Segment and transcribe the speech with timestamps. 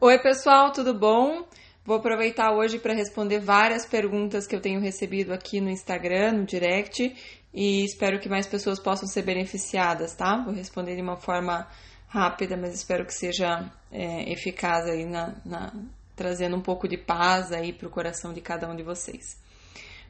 [0.00, 1.44] Oi, pessoal, tudo bom?
[1.84, 6.44] Vou aproveitar hoje para responder várias perguntas que eu tenho recebido aqui no Instagram, no
[6.44, 7.16] direct,
[7.52, 10.40] e espero que mais pessoas possam ser beneficiadas, tá?
[10.44, 11.66] Vou responder de uma forma
[12.06, 15.72] rápida, mas espero que seja é, eficaz aí na, na,
[16.14, 19.36] trazendo um pouco de paz aí para o coração de cada um de vocês.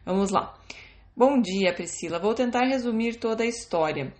[0.04, 0.54] Vamos lá.
[1.16, 2.18] Bom dia, Priscila.
[2.18, 4.12] Vou tentar resumir toda a história.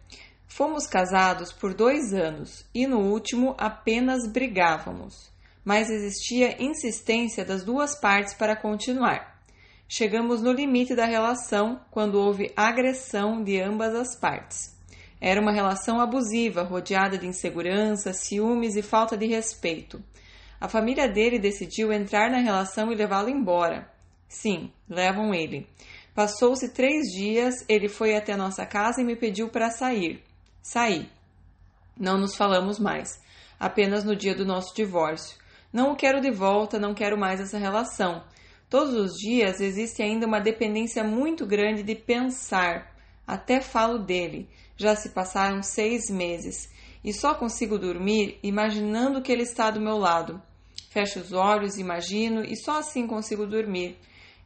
[0.46, 5.36] Fomos casados por dois anos e no último apenas brigávamos
[5.68, 9.38] mas existia insistência das duas partes para continuar.
[9.86, 14.74] Chegamos no limite da relação quando houve agressão de ambas as partes.
[15.20, 20.02] Era uma relação abusiva, rodeada de insegurança, ciúmes e falta de respeito.
[20.58, 23.92] A família dele decidiu entrar na relação e levá-lo embora.
[24.26, 25.66] Sim, levam ele.
[26.14, 30.24] Passou-se três dias, ele foi até nossa casa e me pediu para sair.
[30.62, 31.10] Saí.
[31.94, 33.20] Não nos falamos mais,
[33.60, 35.37] apenas no dia do nosso divórcio.
[35.72, 38.24] Não o quero de volta, não quero mais essa relação.
[38.70, 42.94] Todos os dias existe ainda uma dependência muito grande de pensar.
[43.26, 44.48] Até falo dele.
[44.76, 46.70] Já se passaram seis meses
[47.02, 50.40] e só consigo dormir imaginando que ele está do meu lado.
[50.90, 53.98] Fecho os olhos, imagino e só assim consigo dormir.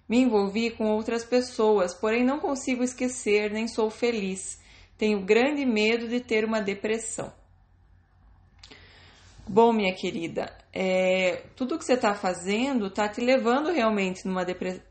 [0.08, 4.60] Me envolvi com outras pessoas, porém não consigo esquecer, nem sou feliz.
[4.98, 7.32] Tenho grande medo de ter uma depressão.
[9.48, 14.22] Bom, minha querida, é, tudo que você está fazendo está te levando realmente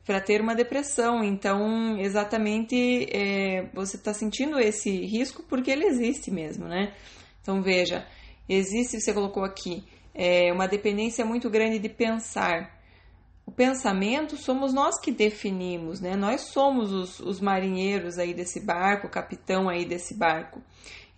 [0.06, 1.24] para ter uma depressão.
[1.24, 6.94] Então, exatamente, é, você está sentindo esse risco porque ele existe mesmo, né?
[7.42, 8.06] Então, veja,
[8.48, 12.80] existe, você colocou aqui, é, uma dependência muito grande de pensar.
[13.44, 16.16] O pensamento somos nós que definimos, né?
[16.16, 20.62] Nós somos os, os marinheiros aí desse barco, o capitão aí desse barco.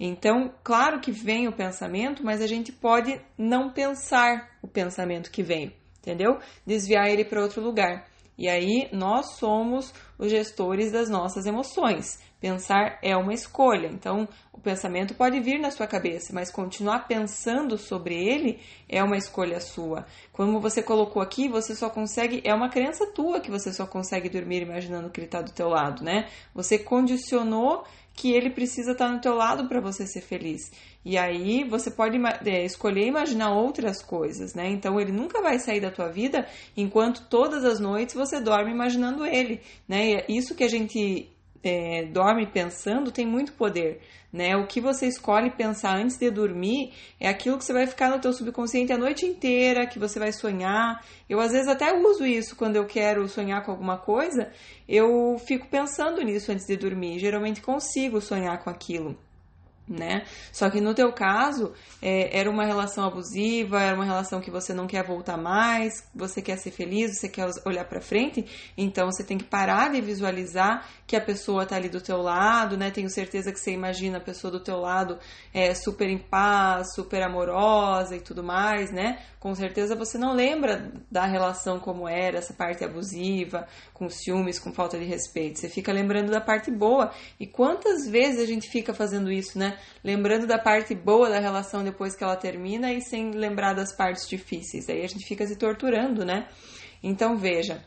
[0.05, 5.41] Então, claro que vem o pensamento, mas a gente pode não pensar o pensamento que
[5.41, 6.39] vem, entendeu?
[6.67, 8.05] Desviar ele para outro lugar.
[8.37, 12.19] E aí nós somos os gestores das nossas emoções.
[12.37, 13.87] Pensar é uma escolha.
[13.87, 19.15] Então, o pensamento pode vir na sua cabeça, mas continuar pensando sobre ele é uma
[19.15, 20.05] escolha sua.
[20.33, 24.27] Como você colocou aqui, você só consegue, é uma crença tua que você só consegue
[24.27, 26.27] dormir imaginando que ele está do teu lado, né?
[26.53, 30.71] Você condicionou que ele precisa estar no teu lado para você ser feliz.
[31.03, 34.69] E aí você pode é, escolher imaginar outras coisas, né?
[34.69, 36.47] Então ele nunca vai sair da tua vida
[36.77, 40.09] enquanto todas as noites você dorme imaginando ele, né?
[40.09, 41.32] E é isso que a gente
[41.63, 44.01] é, dorme pensando tem muito poder,
[44.31, 44.55] né?
[44.57, 48.19] O que você escolhe pensar antes de dormir é aquilo que você vai ficar no
[48.19, 51.03] teu subconsciente a noite inteira, que você vai sonhar.
[51.29, 54.51] Eu às vezes até uso isso quando eu quero sonhar com alguma coisa,
[54.87, 57.19] eu fico pensando nisso antes de dormir.
[57.19, 59.17] Geralmente consigo sonhar com aquilo
[59.87, 60.23] né?
[60.51, 64.73] Só que no teu caso é, era uma relação abusiva, era uma relação que você
[64.73, 68.45] não quer voltar mais, você quer ser feliz, você quer olhar para frente,
[68.77, 72.77] então você tem que parar de visualizar que a pessoa tá ali do teu lado,
[72.77, 72.91] né?
[72.91, 75.19] Tenho certeza que você imagina a pessoa do teu lado
[75.53, 79.19] é, super em paz, super amorosa e tudo mais, né?
[79.39, 84.71] Com certeza você não lembra da relação como era, essa parte abusiva, com ciúmes, com
[84.71, 85.59] falta de respeito.
[85.59, 87.11] Você fica lembrando da parte boa.
[87.37, 89.72] E quantas vezes a gente fica fazendo isso, né?
[90.03, 94.27] Lembrando da parte boa da relação depois que ela termina e sem lembrar das partes
[94.27, 94.89] difíceis.
[94.89, 96.47] Aí a gente fica se torturando, né?
[97.01, 97.83] Então veja,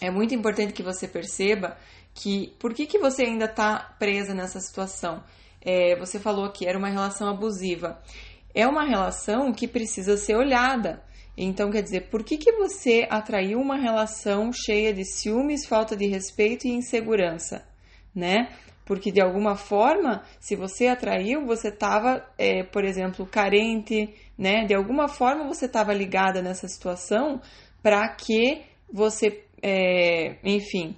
[0.00, 1.76] é muito importante que você perceba
[2.14, 5.22] que por que, que você ainda está presa nessa situação.
[5.60, 8.02] É, você falou que era uma relação abusiva.
[8.54, 11.02] É uma relação que precisa ser olhada.
[11.36, 16.06] Então, quer dizer, por que, que você atraiu uma relação cheia de ciúmes, falta de
[16.06, 17.64] respeito e insegurança,
[18.14, 18.48] né?
[18.84, 24.64] Porque de alguma forma, se você atraiu, você estava, é, por exemplo, carente, né?
[24.64, 27.40] De alguma forma você estava ligada nessa situação
[27.82, 28.62] para que
[28.92, 30.96] você, é, enfim,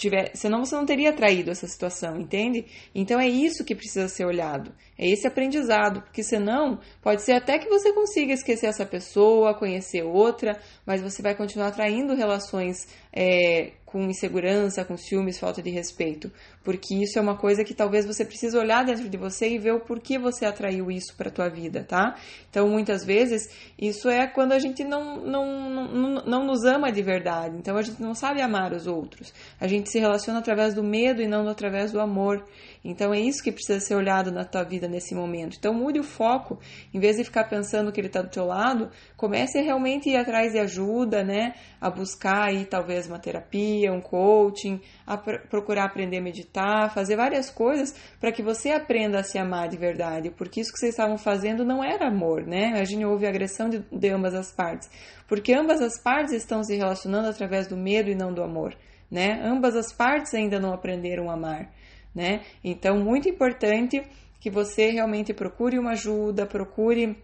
[0.00, 2.64] tiver, senão você não teria atraído essa situação, entende?
[2.94, 7.58] Então é isso que precisa ser olhado, é esse aprendizado, porque senão pode ser até
[7.58, 13.72] que você consiga esquecer essa pessoa, conhecer outra, mas você vai continuar atraindo relações é,
[13.90, 16.30] com insegurança, com ciúmes, falta de respeito,
[16.62, 19.72] porque isso é uma coisa que talvez você precise olhar dentro de você e ver
[19.72, 22.16] o porquê você atraiu isso para tua vida, tá?
[22.50, 23.48] Então, muitas vezes,
[23.78, 27.82] isso é quando a gente não, não, não, não nos ama de verdade, então a
[27.82, 29.32] gente não sabe amar os outros.
[29.58, 32.44] A gente se relaciona através do medo e não através do amor.
[32.84, 35.56] Então, é isso que precisa ser olhado na tua vida nesse momento.
[35.58, 36.58] Então, mude o foco,
[36.92, 40.16] em vez de ficar pensando que ele está do teu lado, comece a realmente ir
[40.16, 41.54] atrás de ajuda, né?
[41.80, 46.49] A buscar aí, talvez uma terapia, um coaching, a procurar aprender a meditar,
[46.92, 50.78] fazer várias coisas para que você aprenda a se amar de verdade, porque isso que
[50.78, 52.72] vocês estavam fazendo não era amor, né?
[52.80, 54.90] A gente houve agressão de, de ambas as partes,
[55.28, 58.74] porque ambas as partes estão se relacionando através do medo e não do amor,
[59.10, 59.40] né?
[59.44, 61.72] Ambas as partes ainda não aprenderam a amar,
[62.14, 62.40] né?
[62.64, 64.02] Então, muito importante
[64.40, 67.16] que você realmente procure uma ajuda, procure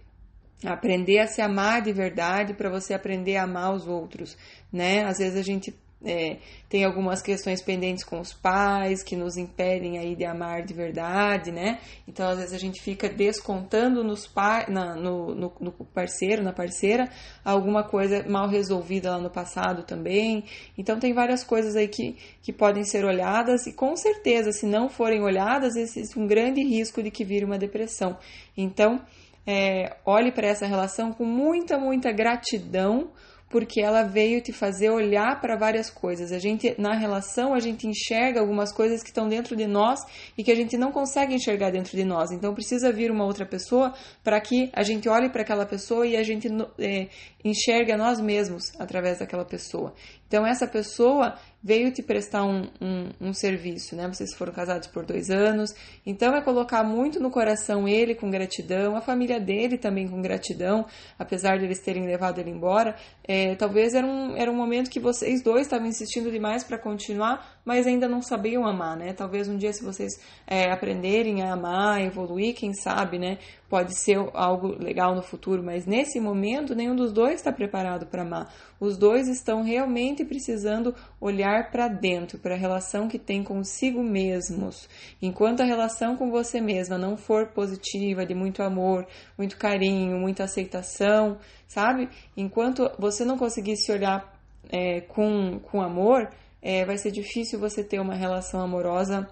[0.64, 4.37] aprender a se amar de verdade para você aprender a amar os outros,
[4.72, 5.05] né?
[5.05, 6.37] Às vezes a gente é,
[6.69, 11.50] tem algumas questões pendentes com os pais que nos impedem aí de amar de verdade,
[11.50, 11.78] né?
[12.06, 16.52] Então, às vezes a gente fica descontando nos pa na, no, no, no, parceiro, na
[16.52, 17.08] parceira,
[17.44, 20.44] alguma coisa mal resolvida lá no passado também.
[20.76, 24.88] Então, tem várias coisas aí que, que podem ser olhadas e, com certeza, se não
[24.88, 28.19] forem olhadas, existe um grande risco de que vire uma depressão.
[28.56, 29.00] Então,
[29.46, 33.10] é, olhe para essa relação com muita, muita gratidão,
[33.48, 36.32] porque ela veio te fazer olhar para várias coisas.
[36.32, 40.00] A gente na relação a gente enxerga algumas coisas que estão dentro de nós
[40.37, 42.32] e que a gente não consegue enxergar dentro de nós.
[42.32, 46.16] Então precisa vir uma outra pessoa para que a gente olhe para aquela pessoa e
[46.16, 46.48] a gente
[46.78, 47.08] é,
[47.44, 49.94] enxerga nós mesmos através daquela pessoa.
[50.26, 54.07] Então essa pessoa veio te prestar um, um, um, serviço, né?
[54.07, 55.75] Vocês foram casados por dois anos,
[56.07, 60.87] então é colocar muito no coração ele com gratidão, a família dele também com gratidão,
[61.19, 62.95] apesar de eles terem levado ele embora.
[63.27, 67.59] É, talvez era um, era um momento que vocês dois estavam insistindo demais para continuar,
[67.65, 69.13] mas ainda não sabiam amar, né?
[69.13, 70.13] Talvez um dia, se vocês
[70.47, 73.39] é, aprenderem a amar, evoluir, quem sabe, né?
[73.69, 78.23] Pode ser algo legal no futuro, mas nesse momento nenhum dos dois está preparado para
[78.23, 78.55] amar.
[78.79, 84.88] Os dois estão realmente precisando olhar para dentro, para a relação que tem consigo mesmos.
[85.20, 89.06] Enquanto a relação com você mesma não for positiva, de muito amor,
[89.37, 92.08] muito carinho, muita aceitação, sabe?
[92.37, 94.35] Enquanto você não conseguir se olhar
[94.70, 96.31] é, com, com amor,
[96.62, 99.29] é, vai ser difícil você ter uma relação amorosa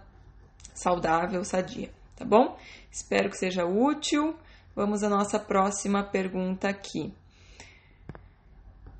[0.75, 2.57] saudável, sadia, tá bom?
[2.91, 4.37] Espero que seja útil.
[4.75, 7.13] Vamos à nossa próxima pergunta aqui.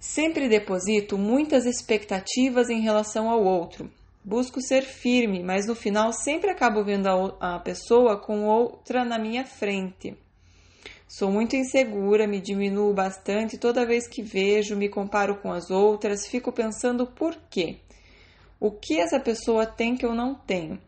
[0.07, 3.91] Sempre deposito muitas expectativas em relação ao outro.
[4.23, 7.09] Busco ser firme, mas no final sempre acabo vendo
[7.41, 10.15] a, pessoa com outra na minha frente.
[11.09, 16.27] Sou muito insegura, me diminuo bastante toda vez que vejo, me comparo com as outras,
[16.27, 17.79] fico pensando por quê.
[18.61, 20.79] O que essa pessoa tem que eu não tenho?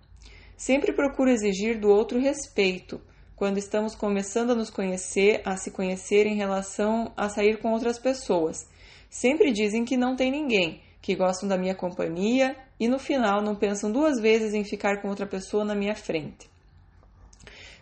[0.59, 3.01] Sempre procuro exigir do outro respeito
[3.35, 7.99] quando estamos começando a nos conhecer, a se conhecer em relação a sair com outras
[7.99, 8.76] pessoas.
[9.19, 13.57] Sempre dizem que não tem ninguém, que gostam da minha companhia e no final não
[13.57, 16.47] pensam duas vezes em ficar com outra pessoa na minha frente.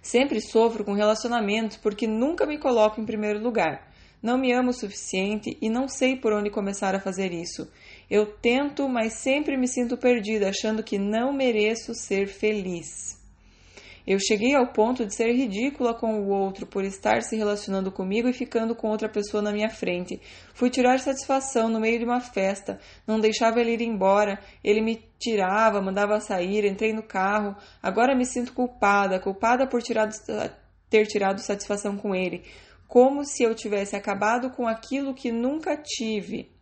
[0.01, 3.93] Sempre sofro com relacionamentos porque nunca me coloco em primeiro lugar.
[4.23, 7.69] Não me amo o suficiente e não sei por onde começar a fazer isso.
[8.09, 13.21] Eu tento, mas sempre me sinto perdida, achando que não mereço ser feliz.
[14.06, 18.29] Eu cheguei ao ponto de ser ridícula com o outro por estar se relacionando comigo
[18.29, 20.21] e ficando com outra pessoa na minha frente.
[20.53, 25.03] Fui tirar satisfação no meio de uma festa, não deixava ele ir embora, ele me
[25.19, 27.56] tirava, mandava sair, entrei no carro.
[27.83, 29.83] Agora me sinto culpada, culpada por
[30.91, 32.43] ter tirado satisfação com ele,
[32.87, 36.53] como se eu tivesse acabado com aquilo que nunca tive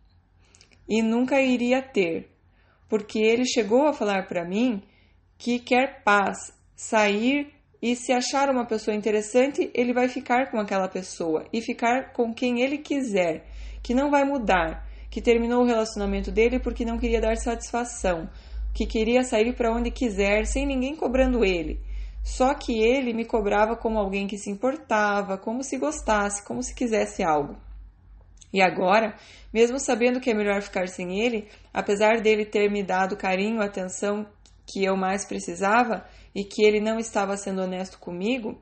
[0.87, 2.29] e nunca iria ter,
[2.87, 4.81] porque ele chegou a falar para mim
[5.37, 10.87] que quer paz, sair e se achar uma pessoa interessante, ele vai ficar com aquela
[10.87, 13.45] pessoa e ficar com quem ele quiser,
[13.81, 18.29] que não vai mudar, que terminou o relacionamento dele porque não queria dar satisfação,
[18.73, 21.79] que queria sair para onde quiser sem ninguém cobrando ele.
[22.23, 26.73] Só que ele me cobrava como alguém que se importava, como se gostasse, como se
[26.73, 27.57] quisesse algo.
[28.53, 29.15] E agora,
[29.53, 34.25] mesmo sabendo que é melhor ficar sem ele, apesar dele ter me dado carinho, atenção
[34.65, 38.61] que eu mais precisava e que ele não estava sendo honesto comigo,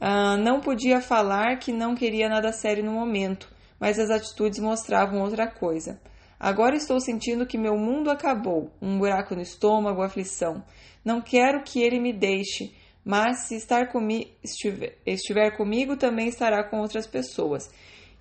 [0.00, 3.48] uh, não podia falar que não queria nada sério no momento,
[3.78, 6.00] mas as atitudes mostravam outra coisa.
[6.38, 10.64] Agora estou sentindo que meu mundo acabou, um buraco no estômago, aflição.
[11.04, 12.74] Não quero que ele me deixe,
[13.04, 17.70] mas se estar comi estiver, estiver comigo, também estará com outras pessoas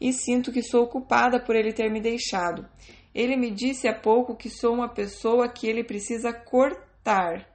[0.01, 2.67] e sinto que sou culpada por ele ter me deixado.
[3.13, 7.50] Ele me disse há pouco que sou uma pessoa que ele precisa cortar,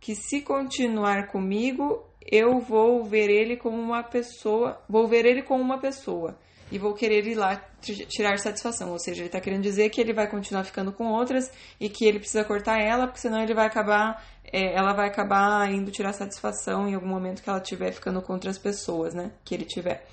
[0.00, 5.62] que se continuar comigo, eu vou ver ele como uma pessoa, vou ver ele como
[5.62, 6.38] uma pessoa
[6.70, 8.92] e vou querer ir lá tirar satisfação.
[8.92, 11.50] Ou seja, ele está querendo dizer que ele vai continuar ficando com outras
[11.80, 15.70] e que ele precisa cortar ela, porque senão ele vai acabar, é, ela vai acabar
[15.72, 19.32] indo tirar satisfação em algum momento que ela estiver ficando com outras pessoas, né?
[19.44, 20.06] Que ele tiver.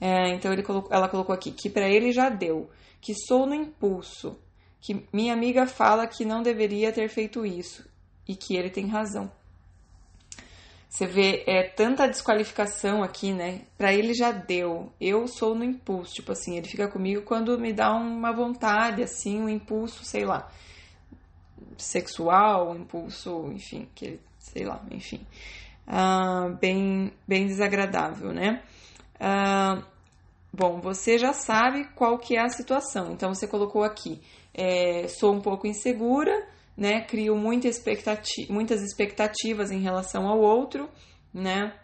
[0.00, 3.54] É, então ele colocou, ela colocou aqui que para ele já deu, que sou no
[3.54, 4.40] impulso,
[4.80, 7.91] que minha amiga fala que não deveria ter feito isso
[8.28, 9.30] e que ele tem razão.
[10.88, 13.62] Você vê, é tanta desqualificação aqui, né?
[13.78, 14.92] Pra ele já deu.
[15.00, 19.40] Eu sou no impulso, tipo assim, ele fica comigo quando me dá uma vontade, assim,
[19.40, 20.50] um impulso, sei lá,
[21.78, 24.20] sexual, um impulso, enfim, que
[24.52, 25.24] sei lá, enfim,
[25.88, 28.62] uh, bem, bem desagradável, né?
[29.16, 29.82] Uh,
[30.52, 34.20] bom, você já sabe qual que é a situação, então você colocou aqui,
[34.52, 37.02] é, sou um pouco insegura, né?
[37.02, 40.88] Crio muita expectati muitas expectativas em relação ao outro,
[41.32, 41.74] né?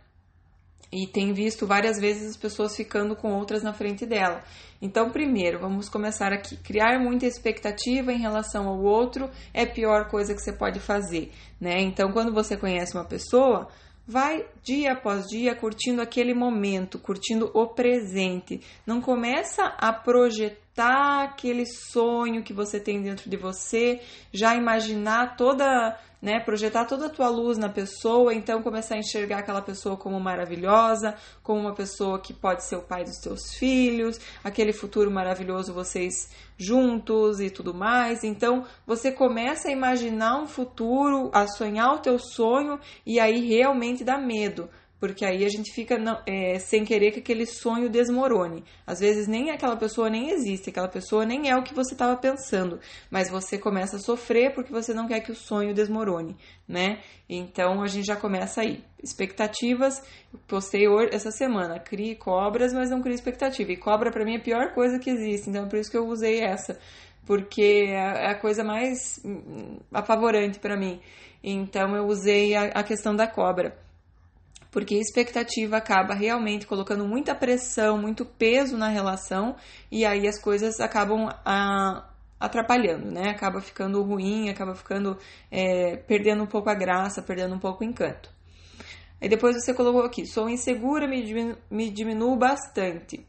[0.91, 4.43] E tem visto várias vezes as pessoas ficando com outras na frente dela.
[4.81, 6.57] Então, primeiro, vamos começar aqui.
[6.57, 11.31] Criar muita expectativa em relação ao outro é a pior coisa que você pode fazer,
[11.61, 11.81] né?
[11.81, 13.69] Então, quando você conhece uma pessoa,
[14.07, 18.63] vai dia após dia curtindo aquele momento, curtindo o presente.
[18.87, 24.01] Não começa a projetar aquele sonho que você tem dentro de você,
[24.33, 29.39] já imaginar toda, né, projetar toda a tua luz na pessoa, então começar a enxergar
[29.39, 34.21] aquela pessoa como maravilhosa, como uma pessoa que pode ser o pai dos teus filhos,
[34.43, 38.25] aquele futuro maravilhoso vocês juntos e tudo mais.
[38.25, 44.05] Então, você começa a imaginar um futuro, a sonhar o teu sonho e aí realmente
[44.05, 44.69] dá medo,
[45.01, 48.65] porque aí a gente fica é, sem querer que aquele sonho desmorone.
[48.87, 52.17] Às vezes nem aquela pessoa nem existe, aquela pessoa nem é o que você estava
[52.17, 56.37] pensando, mas você começa a sofrer porque você não quer que o sonho desmorone,
[56.67, 57.01] né?
[57.29, 58.83] Então a gente já começa aí.
[59.01, 60.03] Expectativas,
[60.49, 63.71] postei essa semana, crie cobras, mas não crie expectativa.
[63.71, 65.97] E cobra para mim é a pior coisa que existe, então é por isso que
[65.97, 66.77] eu usei essa,
[67.25, 71.01] porque é, é a coisa mais hum, apavorante para mim.
[71.45, 73.77] Então eu usei a questão da cobra
[74.71, 79.57] porque a expectativa acaba realmente colocando muita pressão, muito peso na relação
[79.91, 83.31] e aí as coisas acabam a, ah, atrapalhando, né?
[83.31, 85.19] Acaba ficando ruim, acaba ficando
[85.51, 88.31] é, perdendo um pouco a graça, perdendo um pouco o encanto.
[89.21, 93.27] Aí depois você colocou aqui, sou insegura, me, diminu me diminuo bastante.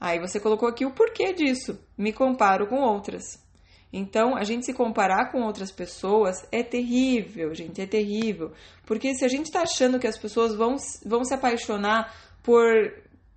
[0.00, 3.45] Aí você colocou aqui o porquê disso, me comparo com outras.
[3.92, 8.52] Então, a gente se comparar com outras pessoas é terrível, gente, é terrível.
[8.84, 12.64] Porque se a gente está achando que as pessoas vão, vão se apaixonar por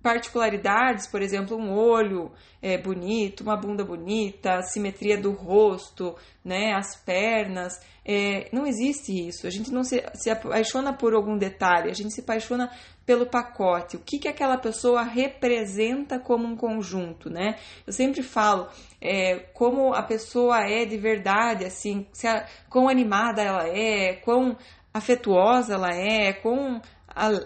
[0.02, 6.72] particularidades, por exemplo, um olho é, bonito, uma bunda bonita, a simetria do rosto, né,
[6.72, 7.74] as pernas.
[8.04, 9.46] É, não existe isso.
[9.46, 12.70] A gente não se, se apaixona por algum detalhe, a gente se apaixona
[13.10, 13.96] pelo pacote.
[13.96, 17.56] O que, que aquela pessoa representa como um conjunto, né?
[17.84, 18.68] Eu sempre falo
[19.00, 24.56] é, como a pessoa é de verdade, assim, se a, quão animada ela é, quão
[24.94, 26.80] afetuosa ela é, quão,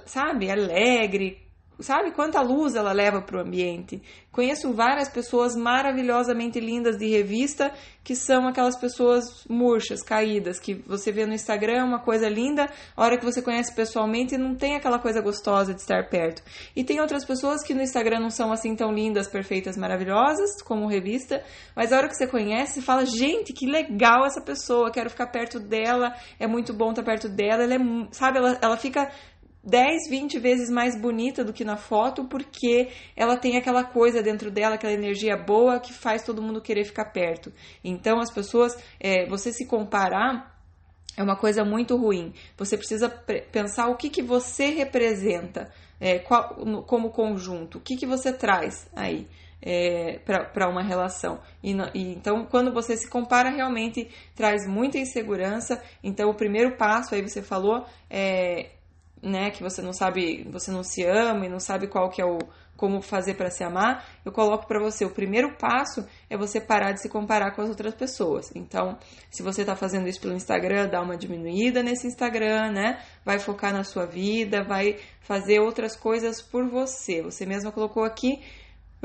[0.04, 1.43] sabe, alegre,
[1.80, 4.02] sabe quanta luz ela leva para o ambiente.
[4.30, 11.10] Conheço várias pessoas maravilhosamente lindas de revista que são aquelas pessoas murchas, caídas, que você
[11.10, 14.98] vê no Instagram uma coisa linda, a hora que você conhece pessoalmente não tem aquela
[14.98, 16.42] coisa gostosa de estar perto.
[16.76, 20.86] E tem outras pessoas que no Instagram não são assim tão lindas, perfeitas, maravilhosas como
[20.86, 21.42] revista,
[21.74, 25.58] mas a hora que você conhece, fala: "Gente, que legal essa pessoa, quero ficar perto
[25.58, 27.62] dela, é muito bom estar perto dela".
[27.62, 27.78] Ela é,
[28.10, 29.10] sabe, ela, ela fica
[29.64, 34.50] 10, 20 vezes mais bonita do que na foto, porque ela tem aquela coisa dentro
[34.50, 37.52] dela, aquela energia boa que faz todo mundo querer ficar perto.
[37.82, 40.54] Então, as pessoas, é, você se comparar
[41.16, 42.34] é uma coisa muito ruim.
[42.58, 46.54] Você precisa pensar o que, que você representa é, qual,
[46.86, 49.26] como conjunto, o que, que você traz aí.
[49.66, 50.18] É,
[50.52, 51.40] para uma relação.
[51.62, 55.82] E, e, então, quando você se compara, realmente traz muita insegurança.
[56.02, 58.73] Então, o primeiro passo, aí você falou, é
[59.24, 62.24] né, que você não sabe, você não se ama e não sabe qual que é
[62.24, 62.38] o
[62.76, 66.92] como fazer para se amar, eu coloco para você o primeiro passo é você parar
[66.92, 68.50] de se comparar com as outras pessoas.
[68.54, 68.98] Então,
[69.30, 73.00] se você está fazendo isso pelo Instagram, dá uma diminuída nesse Instagram, né?
[73.24, 77.22] Vai focar na sua vida, vai fazer outras coisas por você.
[77.22, 78.42] Você mesma colocou aqui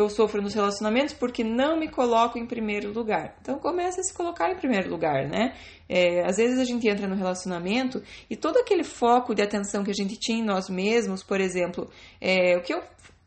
[0.02, 3.36] eu sofro nos relacionamentos porque não me coloco em primeiro lugar.
[3.42, 5.56] Então começa a se colocar em primeiro lugar, né?
[5.88, 9.92] É, às vezes a gente entra no relacionamento e todo aquele foco de atenção que
[9.92, 11.90] a gente tinha em nós mesmos, por exemplo,
[12.22, 12.82] é, o que eu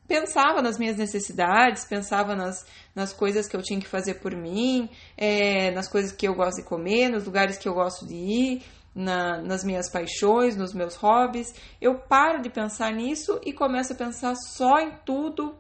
[0.07, 4.89] pensava nas minhas necessidades, pensava nas, nas coisas que eu tinha que fazer por mim,
[5.17, 8.63] é, nas coisas que eu gosto de comer, nos lugares que eu gosto de ir.
[8.95, 11.51] Na, nas minhas paixões, nos meus hobbies,
[11.81, 15.57] eu paro de pensar nisso e começo a pensar só em tudo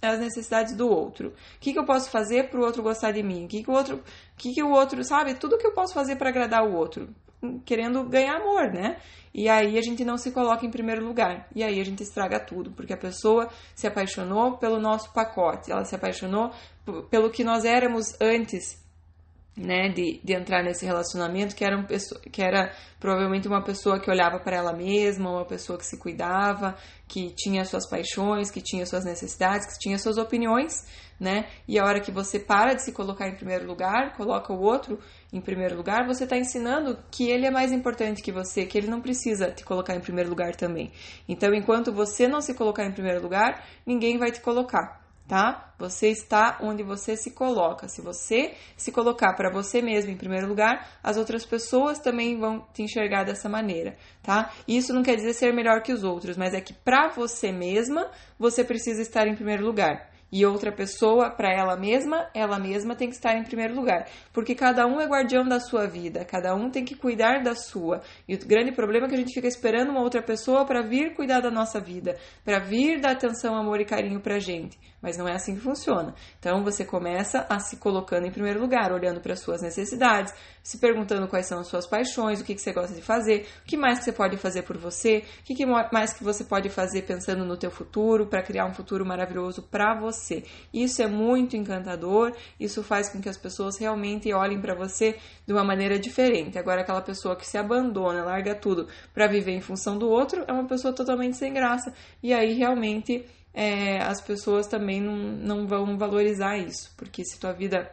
[0.00, 1.28] as necessidades do outro.
[1.28, 3.44] O que, que eu posso fazer para o outro gostar de mim?
[3.44, 4.02] O que, que o outro,
[4.36, 5.34] que, que o outro, sabe?
[5.34, 7.08] Tudo que eu posso fazer para agradar o outro,
[7.64, 8.96] querendo ganhar amor, né?
[9.34, 11.46] E aí a gente não se coloca em primeiro lugar.
[11.54, 15.84] E aí a gente estraga tudo, porque a pessoa se apaixonou pelo nosso pacote, ela
[15.84, 16.50] se apaixonou
[17.10, 18.85] pelo que nós éramos antes
[19.56, 21.86] né, de, de entrar nesse relacionamento, que era, um,
[22.30, 26.76] que era provavelmente uma pessoa que olhava para ela mesma, uma pessoa que se cuidava,
[27.08, 30.84] que tinha suas paixões, que tinha suas necessidades, que tinha suas opiniões,
[31.18, 31.48] né?
[31.66, 34.98] E a hora que você para de se colocar em primeiro lugar, coloca o outro
[35.32, 38.88] em primeiro lugar, você está ensinando que ele é mais importante que você, que ele
[38.88, 40.92] não precisa te colocar em primeiro lugar também.
[41.26, 45.74] Então, enquanto você não se colocar em primeiro lugar, ninguém vai te colocar tá?
[45.78, 47.88] Você está onde você se coloca.
[47.88, 52.66] Se você se colocar para você mesmo em primeiro lugar, as outras pessoas também vão
[52.72, 54.52] te enxergar dessa maneira, tá?
[54.66, 58.10] Isso não quer dizer ser melhor que os outros, mas é que para você mesma,
[58.38, 63.08] você precisa estar em primeiro lugar e outra pessoa para ela mesma, ela mesma tem
[63.08, 66.68] que estar em primeiro lugar, porque cada um é guardião da sua vida, cada um
[66.68, 68.02] tem que cuidar da sua.
[68.28, 71.14] E o grande problema é que a gente fica esperando uma outra pessoa para vir
[71.14, 74.78] cuidar da nossa vida, para vir dar atenção, amor e carinho pra gente.
[75.06, 76.12] Mas não é assim que funciona.
[76.36, 80.34] Então você começa a se colocando em primeiro lugar, olhando para as suas necessidades,
[80.64, 83.68] se perguntando quais são as suas paixões, o que, que você gosta de fazer, o
[83.68, 86.68] que mais que você pode fazer por você, o que, que mais que você pode
[86.70, 90.42] fazer pensando no teu futuro para criar um futuro maravilhoso para você.
[90.74, 95.52] Isso é muito encantador, isso faz com que as pessoas realmente olhem para você de
[95.52, 96.58] uma maneira diferente.
[96.58, 100.52] Agora aquela pessoa que se abandona, larga tudo para viver em função do outro, é
[100.52, 101.94] uma pessoa totalmente sem graça.
[102.20, 103.24] E aí realmente
[103.56, 107.90] é, as pessoas também não, não vão valorizar isso, porque se tua vida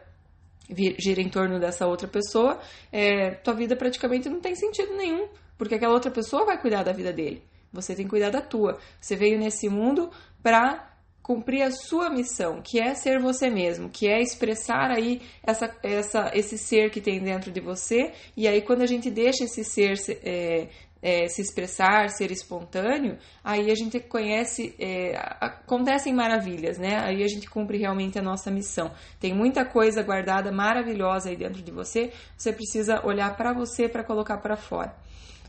[0.98, 2.60] gira em torno dessa outra pessoa,
[2.92, 6.92] é, tua vida praticamente não tem sentido nenhum, porque aquela outra pessoa vai cuidar da
[6.92, 7.42] vida dele.
[7.72, 8.78] Você tem que cuidar da tua.
[9.00, 10.10] Você veio nesse mundo
[10.42, 10.94] para
[11.24, 16.30] cumprir a sua missão, que é ser você mesmo, que é expressar aí essa, essa,
[16.34, 18.12] esse ser que tem dentro de você.
[18.36, 20.68] E aí, quando a gente deixa esse ser é,
[21.04, 26.98] é, se expressar, ser espontâneo, aí a gente conhece, é, acontecem maravilhas, né?
[26.98, 28.90] Aí a gente cumpre realmente a nossa missão.
[29.20, 34.02] Tem muita coisa guardada maravilhosa aí dentro de você, você precisa olhar para você para
[34.02, 34.96] colocar para fora.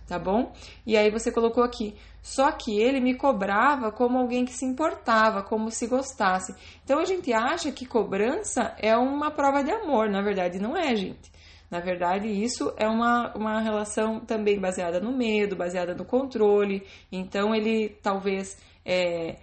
[0.06, 0.54] Tá bom?
[0.86, 1.96] E aí você colocou aqui.
[2.22, 6.54] Só que ele me cobrava como alguém que se importava, como se gostasse.
[6.84, 10.94] Então a gente acha que cobrança é uma prova de amor, na verdade não é,
[10.96, 11.32] gente.
[11.76, 16.88] Na verdade, isso é uma, uma relação também baseada no medo, baseada no controle.
[17.12, 19.36] Então, ele talvez é,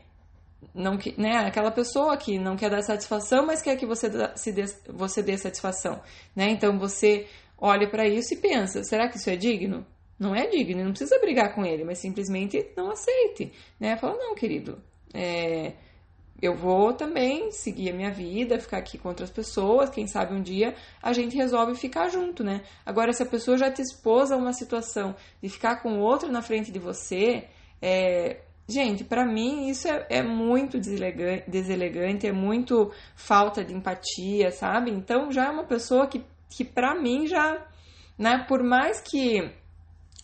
[0.74, 4.64] não né, aquela pessoa que não quer dar satisfação, mas quer que você se dê,
[4.88, 6.00] você dê satisfação,
[6.34, 6.48] né?
[6.48, 7.26] Então você
[7.58, 9.84] olha para isso e pensa, será que isso é digno?
[10.18, 13.98] Não é digno, não precisa brigar com ele, mas simplesmente não aceite, né?
[13.98, 15.74] Fala, não, querido, é,
[16.42, 20.42] eu vou também seguir a minha vida, ficar aqui com outras pessoas, quem sabe um
[20.42, 22.62] dia a gente resolve ficar junto, né?
[22.84, 26.42] Agora, se a pessoa já te expôs a uma situação de ficar com outro na
[26.42, 27.44] frente de você,
[27.80, 34.50] é, gente, para mim isso é, é muito deselegante, deselegante, é muito falta de empatia,
[34.50, 34.90] sabe?
[34.90, 37.64] Então já é uma pessoa que, que para mim já,
[38.18, 39.48] né, por mais que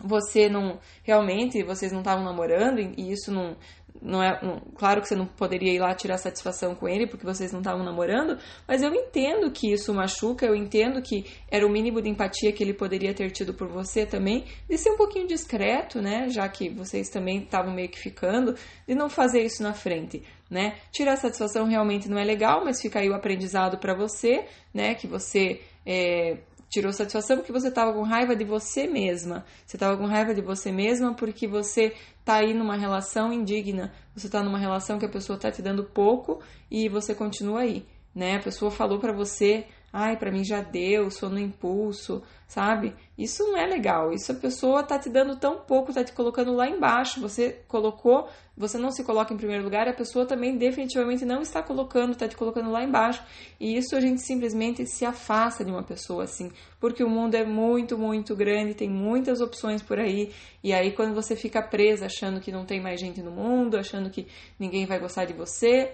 [0.00, 3.56] você não realmente vocês não estavam namorando e isso não
[4.00, 7.24] não é um, claro que você não poderia ir lá tirar satisfação com ele porque
[7.24, 11.70] vocês não estavam namorando, mas eu entendo que isso machuca, eu entendo que era o
[11.70, 15.26] mínimo de empatia que ele poderia ter tido por você também, de ser um pouquinho
[15.26, 18.54] discreto, né, já que vocês também estavam meio que ficando,
[18.86, 20.76] de não fazer isso na frente, né?
[20.90, 25.06] Tirar satisfação realmente não é legal, mas fica aí o aprendizado para você, né, que
[25.06, 29.44] você é, tirou satisfação porque você estava com raiva de você mesma.
[29.66, 33.92] Você estava com raiva de você mesma porque você está aí numa relação indigna.
[34.14, 37.86] Você está numa relação que a pessoa está te dando pouco e você continua aí,
[38.14, 38.36] né?
[38.36, 42.94] A pessoa falou para você ai, para mim já deu, sou no impulso, sabe?
[43.16, 44.12] Isso não é legal.
[44.12, 47.20] Isso a pessoa tá te dando tão pouco, tá te colocando lá embaixo.
[47.20, 51.62] Você colocou, você não se coloca em primeiro lugar, a pessoa também definitivamente não está
[51.62, 53.22] colocando, tá te colocando lá embaixo.
[53.58, 57.44] E isso a gente simplesmente se afasta de uma pessoa assim, porque o mundo é
[57.44, 60.32] muito, muito grande, tem muitas opções por aí.
[60.62, 64.10] E aí quando você fica presa achando que não tem mais gente no mundo, achando
[64.10, 64.26] que
[64.58, 65.92] ninguém vai gostar de você,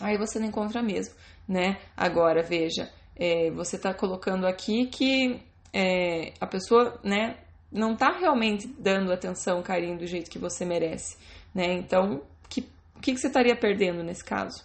[0.00, 1.14] aí você não encontra mesmo,
[1.46, 1.78] né?
[1.96, 5.40] Agora, veja, é, você está colocando aqui que
[5.72, 7.36] é, a pessoa, né,
[7.70, 11.16] não está realmente dando atenção, carinho do jeito que você merece,
[11.54, 11.74] né?
[11.74, 12.60] Então, que,
[12.96, 14.64] o que, que você estaria perdendo nesse caso?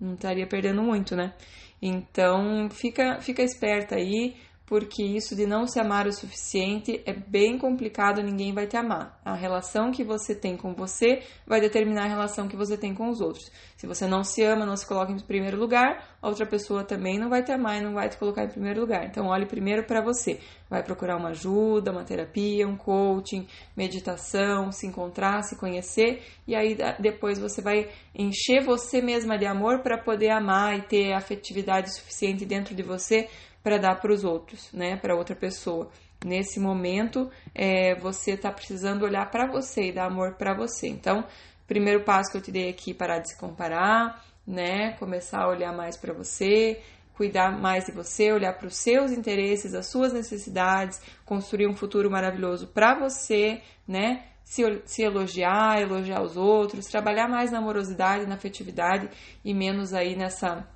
[0.00, 1.34] Não estaria perdendo muito, né?
[1.80, 4.36] Então, fica, fica esperta aí,
[4.72, 9.20] porque isso de não se amar o suficiente é bem complicado, ninguém vai te amar.
[9.22, 13.10] A relação que você tem com você vai determinar a relação que você tem com
[13.10, 13.52] os outros.
[13.76, 17.18] Se você não se ama, não se coloca em primeiro lugar, a outra pessoa também
[17.18, 19.04] não vai te amar e não vai te colocar em primeiro lugar.
[19.04, 20.40] Então olhe primeiro para você.
[20.70, 26.78] vai procurar uma ajuda, uma terapia, um coaching, meditação, se encontrar, se conhecer e aí
[26.98, 32.46] depois você vai encher você mesma de amor para poder amar e ter afetividade suficiente
[32.46, 33.28] dentro de você
[33.62, 35.90] para dar para os outros, né, para outra pessoa.
[36.24, 40.88] Nesse momento, é, você está precisando olhar para você e dar amor para você.
[40.88, 41.24] Então,
[41.66, 44.92] primeiro passo que eu te dei aqui, parar de se comparar, né?
[44.98, 46.80] Começar a olhar mais para você,
[47.14, 52.10] cuidar mais de você, olhar para os seus interesses, as suas necessidades, construir um futuro
[52.10, 54.26] maravilhoso para você, né?
[54.44, 59.08] Se, se elogiar, elogiar os outros, trabalhar mais na amorosidade, na afetividade
[59.44, 60.68] e menos aí nessa,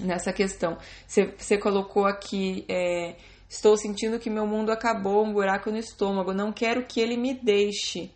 [0.00, 0.76] nessa questão.
[1.06, 2.64] Você, colocou aqui.
[2.68, 3.14] É,
[3.48, 6.34] Estou sentindo que meu mundo acabou, um buraco no estômago.
[6.34, 8.10] Não quero que ele me deixe.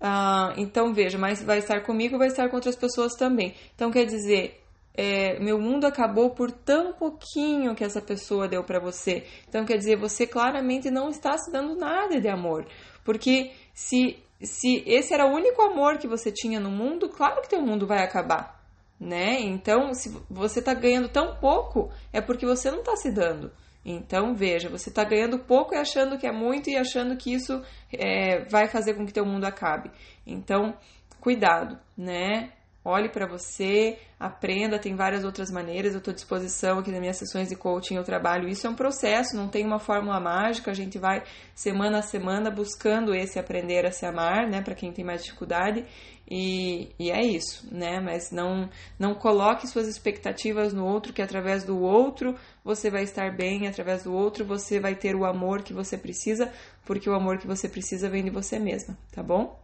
[0.00, 3.54] Ah, então veja, mas vai estar comigo, vai estar com outras pessoas também.
[3.74, 4.60] Então quer dizer,
[4.94, 9.24] é, meu mundo acabou por tão pouquinho que essa pessoa deu para você.
[9.48, 12.66] Então quer dizer, você claramente não está se dando nada de amor,
[13.04, 17.48] porque se se esse era o único amor que você tinha no mundo, claro que
[17.48, 18.57] teu mundo vai acabar,
[19.00, 19.40] né?
[19.40, 23.52] Então, se você está ganhando tão pouco, é porque você não está se dando.
[23.84, 27.62] Então, veja, você está ganhando pouco e achando que é muito e achando que isso
[27.92, 29.90] é, vai fazer com que teu mundo acabe.
[30.26, 30.74] Então,
[31.20, 32.52] cuidado, né?
[32.84, 37.18] Olhe para você, aprenda, tem várias outras maneiras, eu estou à disposição aqui nas minhas
[37.18, 38.48] sessões de coaching, eu trabalho.
[38.48, 41.22] Isso é um processo, não tem uma fórmula mágica, a gente vai
[41.54, 45.84] semana a semana buscando esse aprender a se amar, né, para quem tem mais dificuldade,
[46.30, 51.64] e, e é isso, né, mas não, não coloque suas expectativas no outro, que através
[51.64, 55.72] do outro você vai estar bem, através do outro você vai ter o amor que
[55.72, 56.52] você precisa,
[56.84, 59.58] porque o amor que você precisa vem de você mesma, tá bom?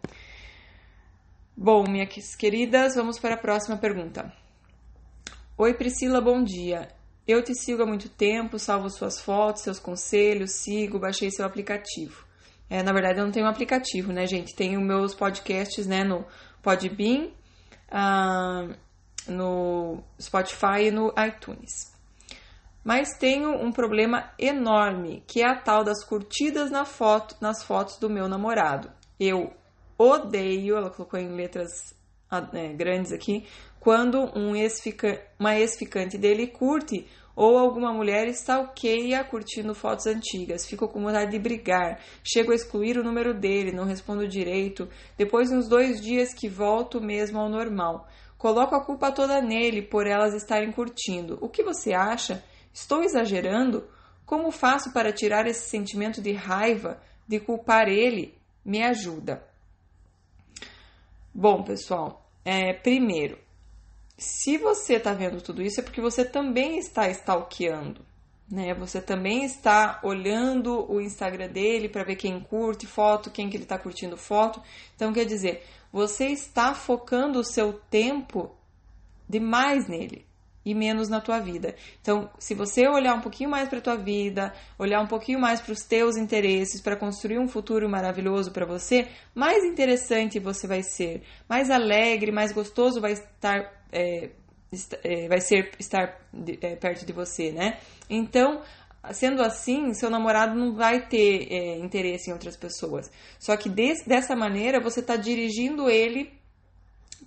[1.54, 4.32] Bom, minhas queridas, vamos para a próxima pergunta.
[5.58, 6.88] Oi, Priscila, bom dia.
[7.28, 12.24] Eu te sigo há muito tempo, salvo suas fotos, seus conselhos, sigo, baixei seu aplicativo.
[12.68, 14.54] É, na verdade, eu não tenho um aplicativo, né, gente?
[14.54, 16.24] Tenho meus podcasts, né, no
[16.64, 17.28] Podbean,
[17.92, 18.74] uh,
[19.28, 21.92] no Spotify e no iTunes.
[22.82, 27.98] Mas tenho um problema enorme, que é a tal das curtidas na foto, nas fotos
[27.98, 28.90] do meu namorado.
[29.20, 29.52] Eu
[29.96, 31.94] odeio, ela colocou em letras
[32.52, 33.46] é, grandes aqui,
[33.78, 34.82] quando um ex
[35.38, 40.66] uma ex-ficante dele curte ou alguma mulher stalkeia curtindo fotos antigas.
[40.66, 42.00] Fico com vontade de brigar.
[42.22, 44.88] Chego a excluir o número dele, não respondo direito.
[45.16, 48.08] Depois, uns dois dias que volto mesmo ao normal.
[48.38, 51.38] Coloco a culpa toda nele por elas estarem curtindo.
[51.40, 52.44] O que você acha?
[52.72, 53.88] Estou exagerando?
[54.26, 58.36] Como faço para tirar esse sentimento de raiva, de culpar ele?
[58.64, 59.44] Me ajuda.
[61.34, 63.38] Bom, pessoal, é, primeiro,
[64.16, 68.04] se você está vendo tudo isso é porque você também está stalkeando,
[68.50, 68.74] né?
[68.74, 73.64] Você também está olhando o Instagram dele para ver quem curte foto, quem que ele
[73.64, 74.62] está curtindo foto.
[74.94, 78.54] Então, quer dizer, você está focando o seu tempo
[79.28, 80.26] demais nele
[80.64, 81.74] e menos na tua vida.
[82.00, 85.72] Então, se você olhar um pouquinho mais para tua vida, olhar um pouquinho mais para
[85.72, 91.22] os teus interesses, para construir um futuro maravilhoso para você, mais interessante você vai ser,
[91.48, 94.30] mais alegre, mais gostoso vai estar, é,
[95.04, 96.20] é, vai ser estar
[96.60, 97.78] é, perto de você, né?
[98.10, 98.60] Então,
[99.12, 103.10] sendo assim, seu namorado não vai ter é, interesse em outras pessoas.
[103.38, 106.32] Só que dessa maneira você está dirigindo ele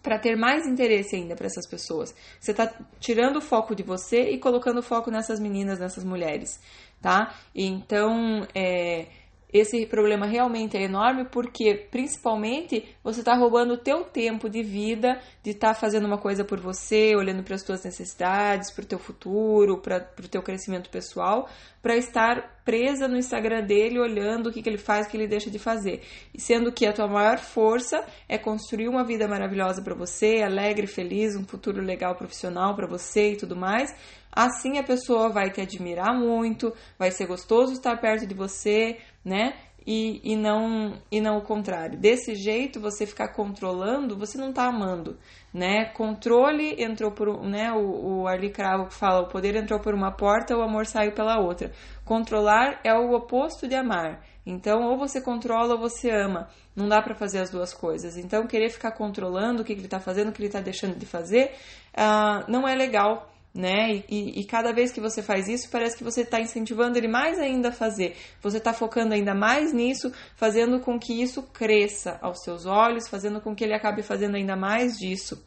[0.02, 2.14] para ter mais interesse ainda para essas pessoas.
[2.40, 6.60] Você está tirando o foco de você e colocando o foco nessas meninas, nessas mulheres,
[7.02, 7.36] tá?
[7.54, 9.08] Então, é,
[9.52, 15.22] esse problema realmente é enorme porque, principalmente, você está roubando o teu tempo de vida,
[15.42, 18.88] de estar tá fazendo uma coisa por você, olhando para as tuas necessidades, para o
[18.88, 21.48] teu futuro, para o teu crescimento pessoal,
[21.88, 25.26] para estar presa no Instagram dele, olhando o que, que ele faz, o que ele
[25.26, 26.02] deixa de fazer.
[26.34, 30.86] E sendo que a tua maior força é construir uma vida maravilhosa para você, alegre,
[30.86, 33.96] feliz, um futuro legal profissional para você e tudo mais,
[34.38, 39.56] Assim a pessoa vai te admirar muito, vai ser gostoso estar perto de você, né?
[39.90, 41.98] E, e, não e não o contrário.
[41.98, 45.18] Desse jeito, você ficar controlando, você não está amando,
[45.54, 45.86] né?
[45.94, 47.72] Controle entrou por, né?
[47.72, 51.40] O, o Arli Cravo fala, o poder entrou por uma porta, o amor saiu pela
[51.40, 51.72] outra.
[52.04, 54.22] Controlar é o oposto de amar.
[54.46, 56.50] Então, ou você controla ou você ama.
[56.76, 58.18] Não dá para fazer as duas coisas.
[58.18, 60.98] Então, querer ficar controlando o que, que ele está fazendo, o que ele está deixando
[60.98, 61.54] de fazer,
[61.94, 64.04] uh, não é legal né?
[64.08, 67.40] E, e, cada vez que você faz isso, parece que você está incentivando ele mais
[67.40, 68.16] ainda a fazer.
[68.40, 73.42] Você está focando ainda mais nisso, fazendo com que isso cresça aos seus olhos, fazendo
[73.42, 75.44] com que ele acabe fazendo ainda mais disso,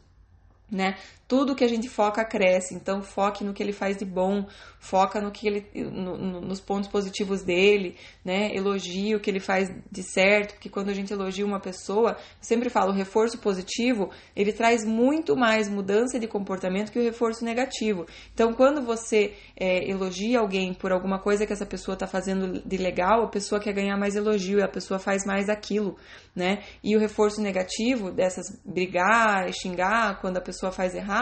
[0.69, 0.97] né?
[1.31, 2.75] Tudo que a gente foca cresce.
[2.75, 4.45] Então foque no que ele faz de bom,
[4.81, 8.53] foca no que ele no, no, nos pontos positivos dele, né?
[8.53, 12.17] Elogie o que ele faz de certo, porque quando a gente elogia uma pessoa, eu
[12.41, 17.45] sempre falo, o reforço positivo, ele traz muito mais mudança de comportamento que o reforço
[17.45, 18.05] negativo.
[18.33, 22.77] Então, quando você é, elogia alguém por alguma coisa que essa pessoa está fazendo de
[22.77, 25.95] legal, a pessoa quer ganhar mais elogio e a pessoa faz mais aquilo,
[26.35, 26.63] né?
[26.83, 31.20] E o reforço negativo dessas brigar xingar quando a pessoa faz errado,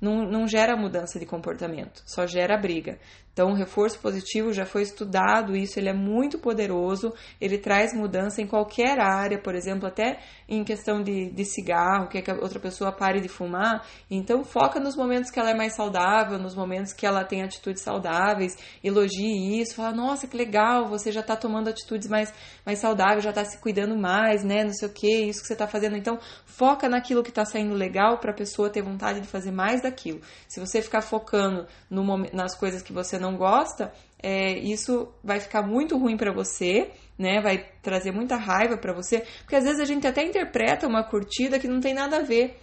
[0.00, 2.98] não, não gera mudança de comportamento, só gera briga.
[3.38, 8.42] Então, o reforço positivo já foi estudado, isso ele é muito poderoso, ele traz mudança
[8.42, 12.34] em qualquer área, por exemplo, até em questão de, de cigarro, que, é que a
[12.34, 13.86] outra pessoa pare de fumar.
[14.10, 17.80] Então, foca nos momentos que ela é mais saudável, nos momentos que ela tem atitudes
[17.80, 22.34] saudáveis, elogie isso, fala, nossa, que legal, você já está tomando atitudes mais,
[22.66, 25.52] mais saudáveis, já está se cuidando mais, né, não sei o que, isso que você
[25.52, 25.96] está fazendo.
[25.96, 29.80] Então, foca naquilo que está saindo legal para a pessoa ter vontade de fazer mais
[29.80, 30.20] daquilo.
[30.48, 35.40] Se você ficar focando no, nas coisas que você não não gosta, é, isso vai
[35.40, 37.40] ficar muito ruim para você, né?
[37.40, 41.58] Vai trazer muita raiva para você, porque às vezes a gente até interpreta uma curtida
[41.58, 42.58] que não tem nada a ver,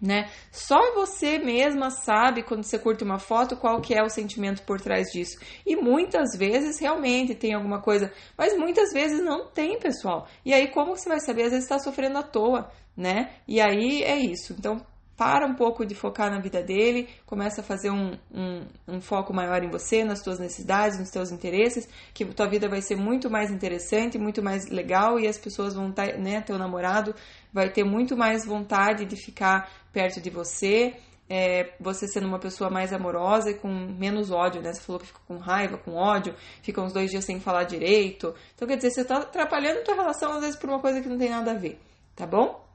[0.00, 0.28] né?
[0.50, 4.80] Só você mesma sabe quando você curte uma foto qual que é o sentimento por
[4.80, 5.38] trás disso.
[5.64, 10.26] E muitas vezes realmente tem alguma coisa, mas muitas vezes não tem, pessoal.
[10.44, 11.44] E aí como você vai saber?
[11.44, 13.30] Às vezes está sofrendo à toa, né?
[13.48, 14.54] E aí é isso.
[14.58, 14.84] Então
[15.16, 19.32] para um pouco de focar na vida dele, começa a fazer um, um, um, foco
[19.32, 23.30] maior em você, nas suas necessidades, nos seus interesses, que tua vida vai ser muito
[23.30, 27.14] mais interessante, muito mais legal e as pessoas vão estar, tá, né, teu namorado
[27.52, 30.94] vai ter muito mais vontade de ficar perto de você,
[31.28, 34.72] é, você sendo uma pessoa mais amorosa e com menos ódio, né?
[34.72, 38.34] Você falou que fica com raiva, com ódio, fica uns dois dias sem falar direito.
[38.54, 41.18] Então, quer dizer, você está atrapalhando tua relação às vezes por uma coisa que não
[41.18, 41.80] tem nada a ver,
[42.14, 42.65] tá bom?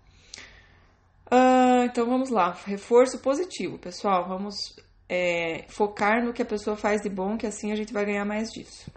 [1.31, 4.27] Uh, então vamos lá, reforço positivo, pessoal.
[4.27, 4.75] Vamos
[5.07, 8.25] é, focar no que a pessoa faz de bom, que assim a gente vai ganhar
[8.25, 8.91] mais disso.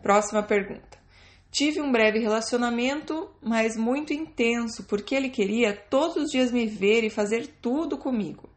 [0.00, 0.96] Próxima pergunta.
[1.50, 7.02] Tive um breve relacionamento, mas muito intenso, porque ele queria todos os dias me ver
[7.02, 8.48] e fazer tudo comigo.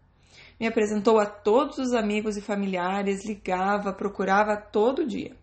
[0.60, 5.36] Me apresentou a todos os amigos e familiares, ligava, procurava todo dia,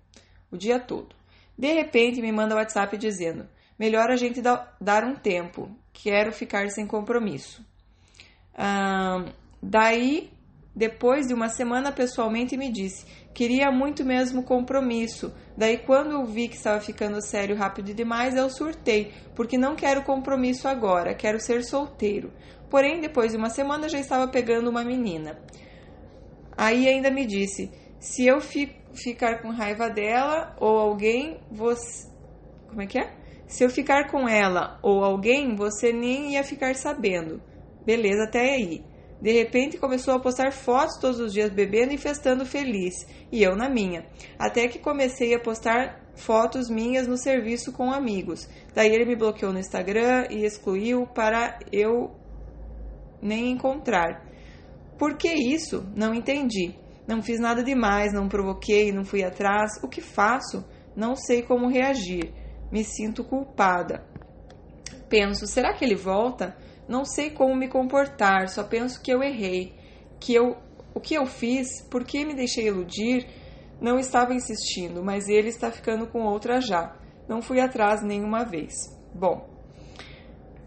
[0.52, 1.16] o dia todo.
[1.56, 6.86] De repente me manda WhatsApp dizendo: melhor a gente dar um tempo, quero ficar sem
[6.86, 7.64] compromisso.
[9.62, 10.30] Daí,
[10.74, 15.34] depois de uma semana, pessoalmente me disse: queria muito mesmo compromisso.
[15.56, 20.04] Daí, quando eu vi que estava ficando sério rápido demais, eu surtei, porque não quero
[20.04, 22.32] compromisso agora, quero ser solteiro.
[22.70, 25.40] Porém, depois de uma semana, já estava pegando uma menina.
[26.56, 32.08] Aí ainda me disse: se eu fi ficar com raiva dela ou alguém, você.
[32.68, 33.16] Como é que é?
[33.48, 37.42] Se eu ficar com ela ou alguém, você nem ia ficar sabendo.
[37.84, 38.84] Beleza, até aí.
[39.22, 42.94] De repente começou a postar fotos todos os dias bebendo e festando feliz,
[43.32, 44.06] e eu na minha.
[44.38, 48.46] Até que comecei a postar fotos minhas no serviço com amigos.
[48.74, 52.14] Daí ele me bloqueou no Instagram e excluiu para eu
[53.20, 54.26] nem encontrar.
[54.98, 55.90] Por que isso?
[55.96, 56.74] Não entendi.
[57.06, 59.70] Não fiz nada demais, não provoquei, não fui atrás.
[59.82, 60.64] O que faço?
[60.94, 62.37] Não sei como reagir
[62.70, 64.04] me sinto culpada.
[65.08, 66.56] Penso, será que ele volta?
[66.88, 69.74] Não sei como me comportar, só penso que eu errei,
[70.20, 70.56] que eu
[70.94, 73.24] o que eu fiz, por que me deixei iludir,
[73.80, 76.96] não estava insistindo, mas ele está ficando com outra já.
[77.28, 78.74] Não fui atrás nenhuma vez.
[79.14, 79.48] Bom,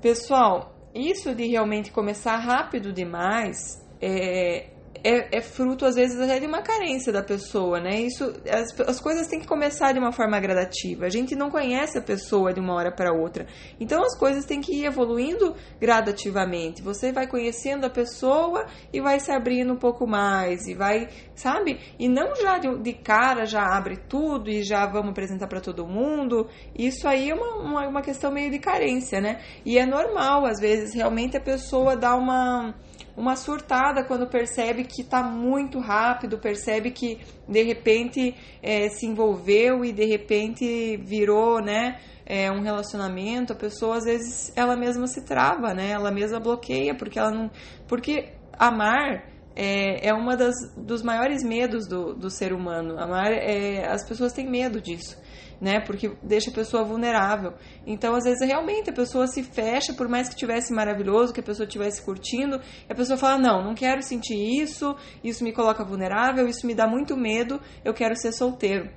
[0.01, 4.70] pessoal, isso de realmente começar rápido demais é,
[5.03, 8.01] é, é, fruto, às vezes, até de uma carência da pessoa, né?
[8.01, 11.05] Isso, as, as coisas têm que começar de uma forma gradativa.
[11.05, 13.47] A gente não conhece a pessoa de uma hora para outra.
[13.79, 16.81] Então, as coisas têm que ir evoluindo gradativamente.
[16.81, 21.79] Você vai conhecendo a pessoa e vai se abrindo um pouco mais, e vai, sabe?
[21.97, 25.87] E não já de, de cara, já abre tudo e já vamos apresentar para todo
[25.87, 26.47] mundo.
[26.77, 29.41] Isso aí é uma, uma, uma questão meio de carência, né?
[29.65, 32.75] E é normal, às vezes, realmente a pessoa dá uma
[33.15, 39.83] uma surtada quando percebe que está muito rápido, percebe que de repente é, se envolveu
[39.83, 41.99] e de repente virou, né?
[42.25, 45.91] É, um relacionamento, a pessoa às vezes ela mesma se trava, né?
[45.91, 47.51] Ela mesma bloqueia porque ela não,
[47.87, 52.97] porque amar é, é uma das dos maiores medos do, do ser humano.
[52.97, 55.20] Amar, é, as pessoas têm medo disso
[55.61, 55.79] né?
[55.79, 57.53] Porque deixa a pessoa vulnerável.
[57.85, 61.43] Então, às vezes, realmente a pessoa se fecha, por mais que tivesse maravilhoso, que a
[61.43, 66.47] pessoa estivesse curtindo, a pessoa fala: Não, não quero sentir isso, isso me coloca vulnerável,
[66.47, 68.89] isso me dá muito medo, eu quero ser solteiro.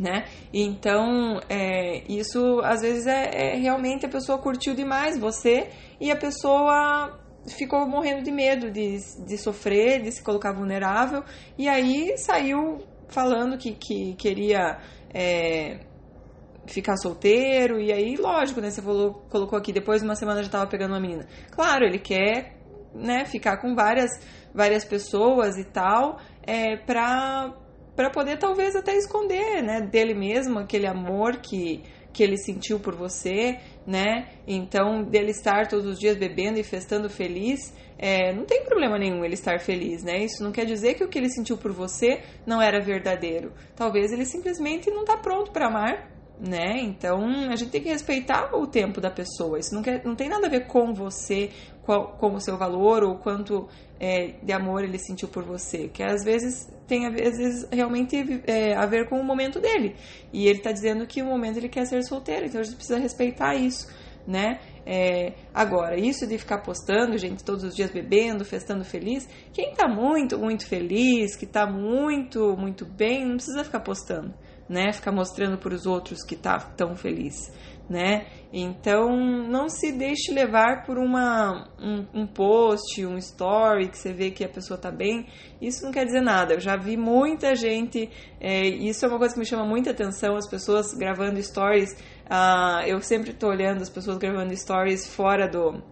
[0.00, 0.26] Né?
[0.52, 6.16] Então, é, isso às vezes é, é realmente a pessoa curtiu demais você e a
[6.16, 11.24] pessoa ficou morrendo de medo de, de sofrer, de se colocar vulnerável,
[11.56, 14.78] e aí saiu falando que, que queria
[15.12, 15.80] é,
[16.66, 18.70] ficar solteiro, e aí, lógico, né?
[18.70, 21.26] Você falou, colocou aqui, depois de uma semana já tava pegando uma menina.
[21.50, 22.56] Claro, ele quer,
[22.94, 24.10] né, ficar com várias,
[24.54, 27.54] várias pessoas e tal, é, pra,
[27.96, 31.84] pra poder talvez até esconder, né, dele mesmo, aquele amor que,
[32.18, 34.26] que ele sentiu por você, né?
[34.44, 39.24] Então, dele estar todos os dias bebendo e festando feliz, é, não tem problema nenhum
[39.24, 40.24] ele estar feliz, né?
[40.24, 43.52] Isso não quer dizer que o que ele sentiu por você não era verdadeiro.
[43.76, 46.80] Talvez ele simplesmente não está pronto para amar, né?
[46.80, 49.56] Então a gente tem que respeitar o tempo da pessoa.
[49.56, 51.50] Isso não, quer, não tem nada a ver com você,
[51.88, 53.66] com, com o seu valor ou quanto
[53.98, 55.88] é, de amor ele sentiu por você.
[55.88, 59.96] Que às vezes tem às vezes realmente é, a ver com o momento dele.
[60.30, 62.98] E ele está dizendo que o momento ele quer ser solteiro, então a gente precisa
[62.98, 63.88] respeitar isso,
[64.26, 64.60] né?
[64.84, 69.88] É, agora, isso de ficar postando, gente, todos os dias bebendo, festando feliz, quem tá
[69.88, 74.34] muito, muito feliz, que tá muito, muito bem, não precisa ficar postando
[74.68, 74.92] né?
[74.92, 77.50] Ficar mostrando para os outros que tá tão feliz,
[77.88, 78.26] né?
[78.52, 79.16] Então,
[79.48, 84.44] não se deixe levar por uma, um, um, post, um story que você vê que
[84.44, 85.26] a pessoa tá bem.
[85.60, 86.54] Isso não quer dizer nada.
[86.54, 90.36] Eu já vi muita gente, é, isso é uma coisa que me chama muita atenção,
[90.36, 91.92] as pessoas gravando stories.
[92.26, 95.82] Uh, eu sempre tô olhando as pessoas gravando stories fora do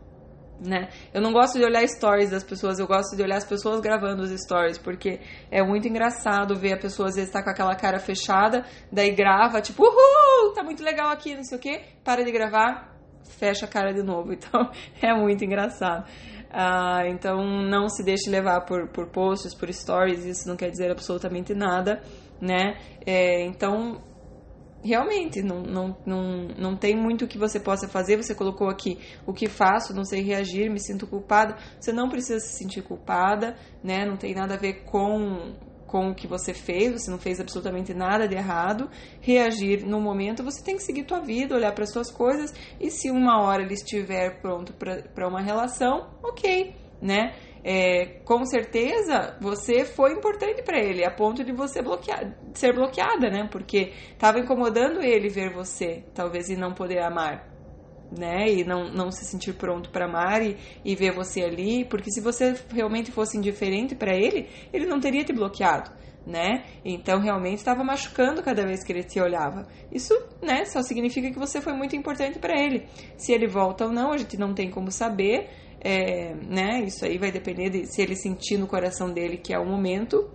[0.61, 0.89] né?
[1.13, 4.23] Eu não gosto de olhar stories das pessoas, eu gosto de olhar as pessoas gravando
[4.23, 7.99] os stories, porque é muito engraçado ver a pessoa às vezes tá com aquela cara
[7.99, 12.33] fechada, daí grava, tipo, uhul, tá muito legal aqui, não sei o que, para de
[12.33, 12.97] gravar,
[13.39, 14.33] fecha a cara de novo.
[14.37, 14.71] Então
[15.03, 16.07] é muito engraçado.
[16.51, 20.91] Ah, então não se deixe levar por, por posts, por stories, isso não quer dizer
[20.91, 22.01] absolutamente nada,
[22.41, 22.79] né?
[23.05, 24.01] É, então
[24.87, 28.17] realmente não, não, não, não tem muito que você possa fazer.
[28.17, 31.57] Você colocou aqui o que faço, não sei reagir, me sinto culpada.
[31.79, 34.07] Você não precisa se sentir culpada, né?
[34.07, 35.55] Não tem nada a ver com
[35.87, 38.91] com o que você fez, você não fez absolutamente nada de errado.
[39.21, 43.09] Reagir no momento, você tem que seguir tua vida, olhar para suas coisas e se
[43.11, 47.35] uma hora ele estiver pronto para uma relação, ok, né?
[47.69, 53.29] É, com certeza você foi importante para ele, a ponto de você bloquear, ser bloqueada,
[53.29, 53.49] né?
[53.51, 57.45] Porque estava incomodando ele ver você, talvez, e não poder amar,
[58.17, 58.49] né?
[58.49, 62.21] E não, não se sentir pronto para amar e, e ver você ali, porque se
[62.21, 65.91] você realmente fosse indiferente para ele, ele não teria te bloqueado.
[66.25, 66.65] Né?
[66.85, 69.67] Então realmente estava machucando cada vez que ele te olhava.
[69.93, 72.89] Isso, né, só significa que você foi muito importante para ele.
[73.17, 75.49] Se ele volta ou não, a gente não tem como saber,
[75.87, 76.81] é, né?
[76.85, 80.29] Isso aí vai depender de se ele sentir no coração dele que é o momento,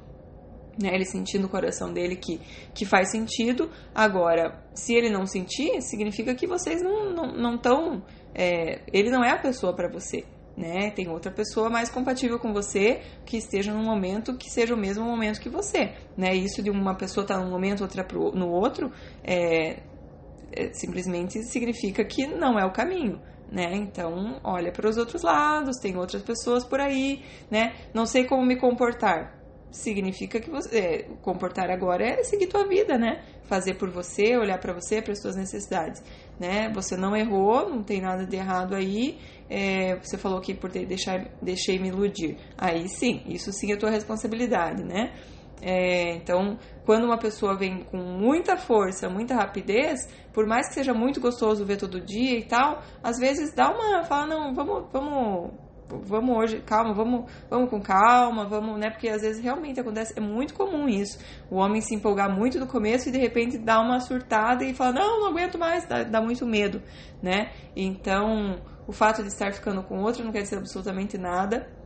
[0.81, 0.91] né?
[0.93, 2.39] Ele sentir no coração dele que,
[2.73, 3.69] que faz sentido.
[3.93, 7.81] Agora, se ele não sentir, significa que vocês não estão.
[7.83, 8.01] Não, não
[8.33, 10.23] é, ele não é a pessoa para você.
[10.55, 10.91] Né?
[10.91, 15.03] Tem outra pessoa mais compatível com você que esteja num momento que seja o mesmo
[15.03, 16.33] momento que você, né?
[16.33, 19.81] Isso de uma pessoa estar tá num momento, outra pro, no outro, é,
[20.53, 23.19] é, simplesmente significa que não é o caminho
[23.51, 23.75] né?
[23.75, 27.73] Então, olha para os outros lados, tem outras pessoas por aí, né?
[27.93, 29.39] Não sei como me comportar.
[29.69, 33.23] Significa que você é, comportar agora é seguir tua vida, né?
[33.43, 36.01] Fazer por você, olhar para você, para as suas necessidades,
[36.39, 36.69] né?
[36.73, 39.17] Você não errou, não tem nada de errado aí.
[39.49, 42.37] É, você falou que por deixar, deixei me iludir.
[42.57, 45.13] Aí sim, isso sim é tua responsabilidade, né?
[45.61, 50.93] É, então, quando uma pessoa vem com muita força, muita rapidez, por mais que seja
[50.93, 54.03] muito gostoso ver todo dia e tal, às vezes dá uma.
[54.03, 55.51] Fala, não, vamos, vamos,
[55.87, 58.89] vamos hoje, calma, vamos, vamos com calma, vamos, né?
[58.89, 61.19] Porque às vezes realmente acontece, é muito comum isso.
[61.49, 64.93] O homem se empolgar muito no começo e de repente dá uma surtada e fala,
[64.93, 66.81] não, não aguento mais, dá, dá muito medo,
[67.21, 67.51] né?
[67.75, 71.80] Então, o fato de estar ficando com outro não quer dizer absolutamente nada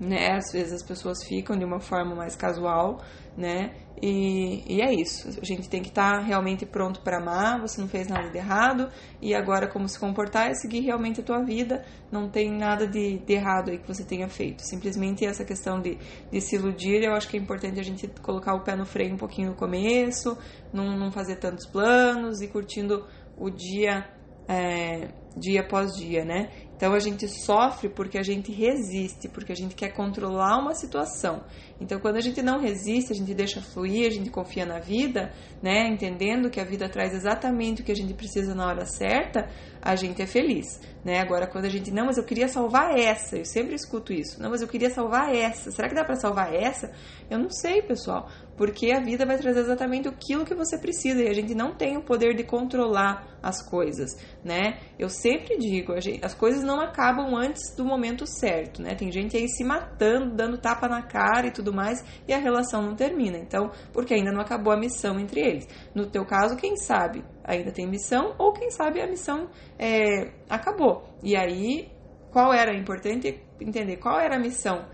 [0.00, 0.32] né?
[0.32, 3.00] Às vezes as pessoas ficam de uma forma mais casual,
[3.36, 3.74] né?
[4.00, 5.28] E, e é isso.
[5.40, 7.60] A gente tem que estar tá realmente pronto para amar.
[7.60, 8.90] Você não fez nada de errado
[9.22, 11.84] e agora como se comportar é seguir realmente a tua vida.
[12.12, 14.60] Não tem nada de, de errado aí que você tenha feito.
[14.62, 15.98] Simplesmente essa questão de,
[16.30, 19.14] de se iludir, eu acho que é importante a gente colocar o pé no freio
[19.14, 20.36] um pouquinho no começo,
[20.72, 23.06] não, não fazer tantos planos e curtindo
[23.38, 24.06] o dia
[24.48, 26.50] é, dia após dia, né?
[26.76, 31.42] Então a gente sofre porque a gente resiste, porque a gente quer controlar uma situação.
[31.80, 35.32] Então quando a gente não resiste, a gente deixa fluir, a gente confia na vida,
[35.62, 39.48] né, entendendo que a vida traz exatamente o que a gente precisa na hora certa,
[39.80, 41.20] a gente é feliz, né?
[41.20, 44.42] Agora quando a gente não, mas eu queria salvar essa, eu sempre escuto isso.
[44.42, 45.70] Não, mas eu queria salvar essa.
[45.70, 46.92] Será que dá para salvar essa?
[47.30, 48.28] Eu não sei, pessoal.
[48.56, 51.96] Porque a vida vai trazer exatamente aquilo que você precisa e a gente não tem
[51.96, 54.10] o poder de controlar as coisas,
[54.44, 54.78] né?
[54.98, 58.94] Eu sempre digo, gente, as coisas não acabam antes do momento certo, né?
[58.94, 62.82] Tem gente aí se matando, dando tapa na cara e tudo mais e a relação
[62.82, 63.38] não termina.
[63.38, 65.68] Então, porque ainda não acabou a missão entre eles.
[65.94, 69.48] No teu caso, quem sabe ainda tem missão ou quem sabe a missão
[69.78, 71.04] é, acabou.
[71.22, 71.88] E aí,
[72.32, 74.84] qual era importante entender qual era a missão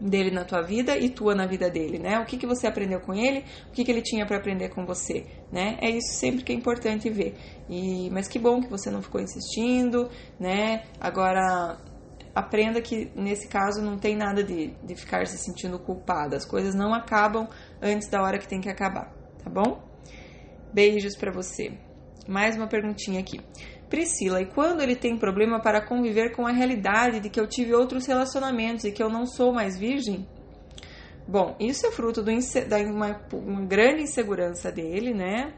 [0.00, 2.18] dele na tua vida e tua na vida dele, né?
[2.20, 4.86] O que, que você aprendeu com ele, o que, que ele tinha para aprender com
[4.86, 5.76] você, né?
[5.80, 7.34] É isso sempre que é importante ver.
[7.68, 10.84] E, mas que bom que você não ficou insistindo, né?
[11.00, 11.78] Agora,
[12.34, 16.36] aprenda que nesse caso não tem nada de, de ficar se sentindo culpada.
[16.36, 17.48] As coisas não acabam
[17.82, 19.82] antes da hora que tem que acabar, tá bom?
[20.72, 21.72] Beijos para você.
[22.28, 23.40] Mais uma perguntinha aqui.
[23.88, 27.74] Priscila, e quando ele tem problema para conviver com a realidade de que eu tive
[27.74, 30.26] outros relacionamentos e que eu não sou mais virgem?
[31.26, 32.32] Bom, isso é fruto de
[32.86, 35.52] uma, uma grande insegurança dele, né?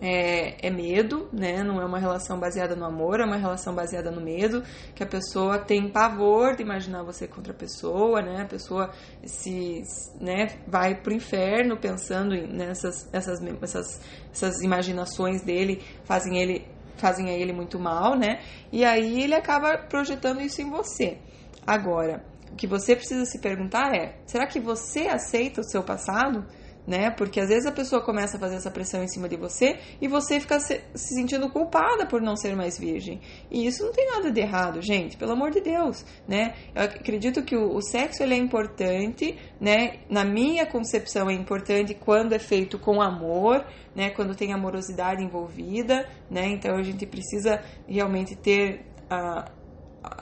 [0.00, 1.62] É, é, medo, né?
[1.62, 4.62] Não é uma relação baseada no amor, é uma relação baseada no medo,
[4.94, 8.42] que a pessoa tem pavor de imaginar você contra a pessoa, né?
[8.42, 8.90] A pessoa
[9.22, 9.82] se,
[10.18, 14.00] né, vai pro inferno pensando nessas essas, essas,
[14.32, 18.40] essas imaginações dele, fazem ele fazem a ele muito mal, né?
[18.72, 21.18] E aí ele acaba projetando isso em você.
[21.66, 26.44] Agora, o que você precisa se perguntar é: será que você aceita o seu passado?
[26.86, 27.10] Né?
[27.10, 30.08] Porque às vezes a pessoa começa a fazer essa pressão em cima de você e
[30.08, 33.20] você fica se, se, sentindo culpada por não ser mais virgem.
[33.50, 36.54] E isso não tem nada de errado, gente, pelo amor de Deus, né?
[36.74, 40.00] Eu acredito que o, o sexo ele é importante, né?
[40.08, 43.64] Na minha concepção é importante quando é feito com amor,
[43.94, 44.10] né?
[44.10, 46.46] Quando tem amorosidade envolvida, né?
[46.48, 49.50] Então a gente precisa realmente ter a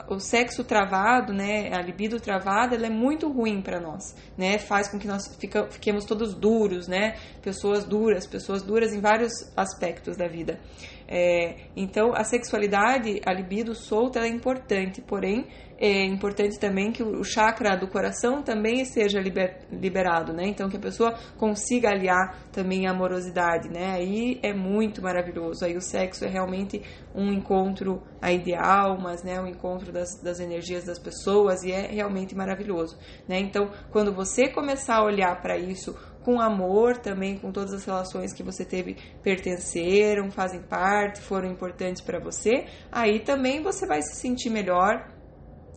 [0.07, 4.57] o sexo travado, né, a libido travada, ela é muito ruim para nós, né?
[4.57, 7.15] Faz com que nós fica, fiquemos todos duros, né?
[7.41, 10.59] Pessoas duras, pessoas duras em vários aspectos da vida.
[11.07, 15.47] É, então, a sexualidade, a libido solta, é importante, porém,
[15.77, 20.47] é importante também que o chakra do coração também esteja liber, liberado, né?
[20.47, 23.91] Então, que a pessoa consiga aliar também a amorosidade, né?
[23.91, 25.65] Aí é muito maravilhoso.
[25.65, 26.81] Aí o sexo é realmente
[27.13, 32.33] um encontro ideal, mas, né, um encontro das, das energias das pessoas e é realmente
[32.33, 32.97] maravilhoso,
[33.27, 33.39] né?
[33.39, 35.93] Então, quando você começar a olhar para isso
[36.23, 42.01] com amor também, com todas as relações que você teve pertenceram, fazem parte, foram importantes
[42.01, 45.07] para você, aí também você vai se sentir melhor,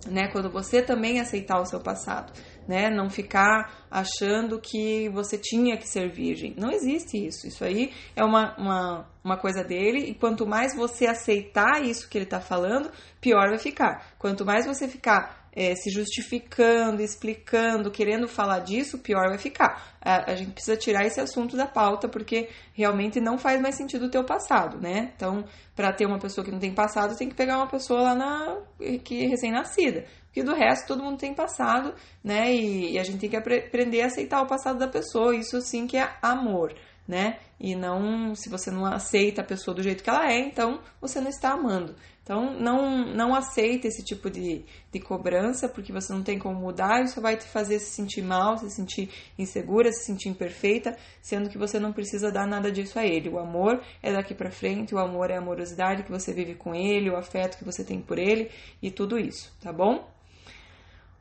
[0.07, 0.28] né?
[0.28, 2.32] Quando você também aceitar o seu passado,
[2.66, 2.88] né?
[2.90, 6.55] Não ficar achando que você tinha que ser virgem.
[6.57, 7.47] Não existe isso.
[7.47, 12.18] Isso aí é uma, uma, uma coisa dele, e quanto mais você aceitar isso que
[12.18, 12.90] ele está falando,
[13.20, 14.14] pior vai ficar.
[14.18, 19.96] Quanto mais você ficar é, se justificando, explicando, querendo falar disso, pior vai ficar.
[20.02, 24.04] A, a, gente precisa tirar esse assunto da pauta porque realmente não faz mais sentido
[24.04, 25.12] o teu passado, né?
[25.16, 28.14] Então, para ter uma pessoa que não tem passado, tem que pegar uma pessoa lá
[28.14, 28.59] na
[29.02, 30.04] que é recém-nascida.
[30.26, 32.54] Porque do resto todo mundo tem passado, né?
[32.54, 35.34] E, e a gente tem que aprender a aceitar o passado da pessoa.
[35.34, 36.74] Isso sim que é amor
[37.07, 37.38] né?
[37.59, 41.20] E não, se você não aceita a pessoa do jeito que ela é, então você
[41.20, 41.94] não está amando.
[42.22, 47.04] Então, não, não aceita esse tipo de, de cobrança, porque você não tem como mudar,
[47.04, 51.57] isso vai te fazer se sentir mal, se sentir insegura, se sentir imperfeita, sendo que
[51.57, 53.28] você não precisa dar nada disso a ele.
[53.28, 56.74] O amor é daqui para frente, o amor é a amorosidade que você vive com
[56.74, 58.50] ele, o afeto que você tem por ele
[58.82, 60.11] e tudo isso, tá bom?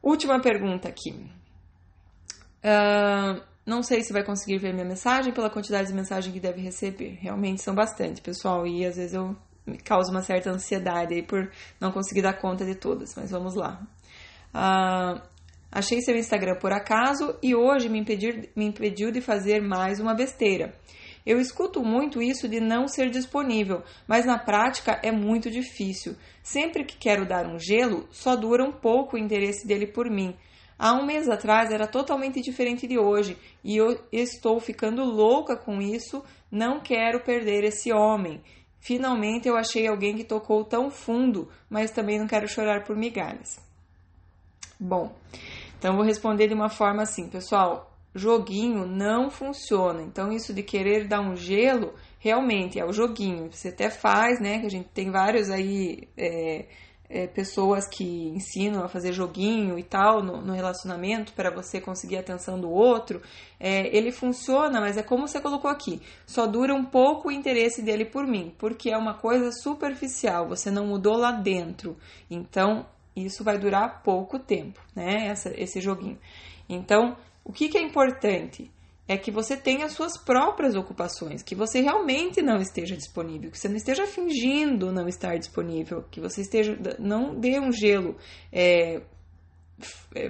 [0.01, 1.11] Última pergunta aqui.
[2.63, 6.61] Uh, não sei se vai conseguir ver minha mensagem pela quantidade de mensagem que deve
[6.61, 7.17] receber.
[7.19, 9.35] Realmente são bastante, pessoal, e às vezes eu
[9.83, 11.51] causa uma certa ansiedade aí por
[11.81, 13.81] não conseguir dar conta de todas, mas vamos lá.
[14.53, 15.19] Uh,
[15.71, 20.13] achei seu Instagram por acaso e hoje me, impedir, me impediu de fazer mais uma
[20.13, 20.75] besteira.
[21.25, 26.15] Eu escuto muito isso de não ser disponível, mas na prática é muito difícil.
[26.43, 30.35] Sempre que quero dar um gelo, só dura um pouco o interesse dele por mim.
[30.77, 35.81] Há um mês atrás era totalmente diferente de hoje e eu estou ficando louca com
[35.81, 36.23] isso.
[36.51, 38.41] Não quero perder esse homem.
[38.79, 43.59] Finalmente eu achei alguém que tocou tão fundo, mas também não quero chorar por migalhas.
[44.79, 45.15] Bom,
[45.79, 47.91] então vou responder de uma forma assim, pessoal.
[48.13, 50.01] Joguinho não funciona.
[50.01, 53.51] Então, isso de querer dar um gelo, realmente é o joguinho.
[53.51, 54.59] Você até faz, né?
[54.59, 56.07] Que a gente tem vários aí.
[56.17, 56.65] É,
[57.09, 62.17] é, pessoas que ensinam a fazer joguinho e tal no, no relacionamento para você conseguir
[62.17, 63.21] a atenção do outro,
[63.59, 67.81] é, ele funciona, mas é como você colocou aqui, só dura um pouco o interesse
[67.81, 71.97] dele por mim, porque é uma coisa superficial, você não mudou lá dentro,
[72.29, 72.85] então
[73.15, 75.27] isso vai durar pouco tempo, né?
[75.27, 76.19] Essa, esse joguinho.
[76.67, 78.69] Então, o que, que é importante?
[79.07, 83.57] É que você tenha as suas próprias ocupações, que você realmente não esteja disponível, que
[83.57, 88.15] você não esteja fingindo não estar disponível, que você esteja não dê um gelo
[88.51, 89.01] é,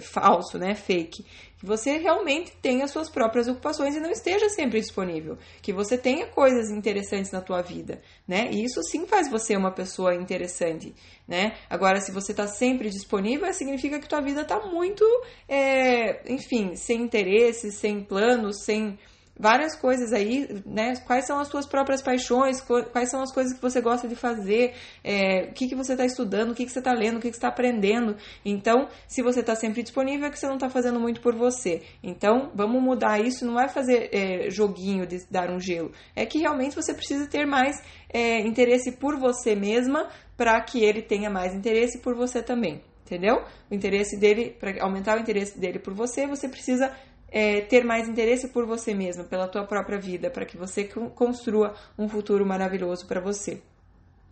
[0.01, 1.23] falso, né, fake,
[1.57, 6.27] que você realmente tenha suas próprias ocupações e não esteja sempre disponível, que você tenha
[6.27, 8.49] coisas interessantes na tua vida, né?
[8.51, 10.93] E isso sim faz você uma pessoa interessante,
[11.27, 11.57] né?
[11.69, 15.05] Agora, se você está sempre disponível, significa que tua vida está muito,
[15.47, 18.97] é, enfim, sem interesse, sem planos, sem
[19.37, 20.95] várias coisas aí, né?
[21.05, 24.73] Quais são as suas próprias paixões, quais são as coisas que você gosta de fazer,
[25.03, 27.27] é, o que, que você está estudando, o que, que você está lendo, o que,
[27.27, 28.15] que você está aprendendo.
[28.43, 31.81] Então, se você está sempre disponível, é que você não está fazendo muito por você.
[32.01, 36.39] Então, vamos mudar isso, não é fazer é, joguinho de dar um gelo, é que
[36.39, 37.75] realmente você precisa ter mais
[38.09, 42.81] é, interesse por você mesma para que ele tenha mais interesse por você também.
[43.05, 43.43] Entendeu?
[43.69, 46.91] O interesse dele, para aumentar o interesse dele por você, você precisa
[47.35, 51.75] é, ter mais interesse por você mesmo, pela tua própria vida, para que você construa
[51.99, 53.61] um futuro maravilhoso para você.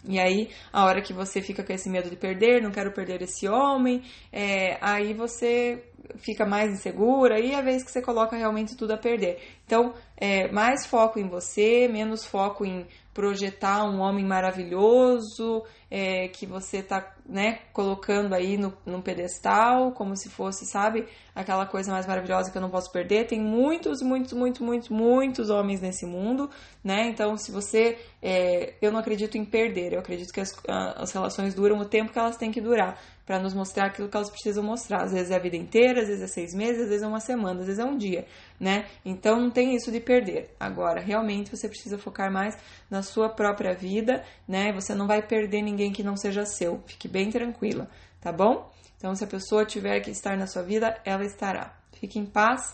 [0.07, 3.21] E aí, a hora que você fica com esse medo de perder, não quero perder
[3.21, 5.83] esse homem, é, aí você
[6.17, 9.37] fica mais insegura e é a vez que você coloca realmente tudo a perder.
[9.65, 16.47] Então, é, mais foco em você, menos foco em projetar um homem maravilhoso é, que
[16.47, 22.07] você está né, colocando aí no, num pedestal, como se fosse, sabe, aquela coisa mais
[22.07, 23.27] maravilhosa que eu não posso perder.
[23.27, 26.49] Tem muitos, muitos, muitos, muitos, muitos homens nesse mundo,
[26.83, 27.07] né?
[27.09, 27.97] Então, se você.
[28.21, 32.11] É, eu não acredito em perder, eu acredito que as, as relações duram o tempo
[32.11, 35.03] que elas têm que durar para nos mostrar aquilo que elas precisam mostrar.
[35.03, 37.19] Às vezes é a vida inteira, às vezes é seis meses, às vezes é uma
[37.19, 38.25] semana, às vezes é um dia,
[38.59, 38.85] né?
[39.05, 40.53] Então não tem isso de perder.
[40.59, 42.57] Agora, realmente você precisa focar mais
[42.89, 44.71] na sua própria vida, né?
[44.73, 46.81] Você não vai perder ninguém que não seja seu.
[46.85, 48.71] Fique bem tranquila, tá bom?
[48.97, 51.77] Então, se a pessoa tiver que estar na sua vida, ela estará.
[51.99, 52.73] Fique em paz.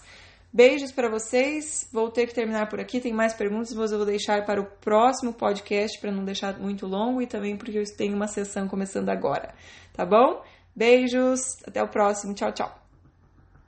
[0.51, 1.87] Beijos para vocês.
[1.91, 2.99] Vou ter que terminar por aqui.
[2.99, 6.85] Tem mais perguntas, mas eu vou deixar para o próximo podcast para não deixar muito
[6.85, 9.53] longo e também porque eu tenho uma sessão começando agora.
[9.99, 10.41] Tá bom?
[10.73, 11.61] Beijos.
[11.67, 12.33] Até o próximo.
[12.33, 12.78] Tchau, tchau.